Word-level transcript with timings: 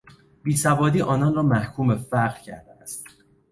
بیسوادی 0.43 1.01
آنان 1.01 1.35
را 1.35 1.43
محکوم 1.43 1.87
به 1.87 1.95
فقر 1.95 2.39
کرده 2.41 2.71
است. 2.71 3.05